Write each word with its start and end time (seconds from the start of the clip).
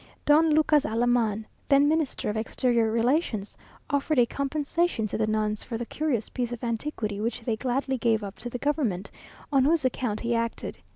Don 0.25 0.49
Lucas 0.55 0.83
Alaman, 0.83 1.45
then 1.67 1.87
Minister 1.87 2.27
of 2.31 2.35
Exterior 2.35 2.91
Relations, 2.91 3.55
offered 3.91 4.17
a 4.17 4.25
compensation 4.25 5.05
to 5.05 5.15
the 5.15 5.27
nuns 5.27 5.63
for 5.63 5.77
the 5.77 5.85
curious 5.85 6.27
piece 6.27 6.51
of 6.51 6.63
antiquity 6.63 7.21
which 7.21 7.41
they 7.41 7.55
gladly 7.55 7.99
gave 7.99 8.23
up 8.23 8.39
to 8.39 8.49
the 8.49 8.57
government, 8.57 9.11
on 9.53 9.63
whose 9.65 9.85
account 9.85 10.21
he 10.21 10.33
acted. 10.33 10.79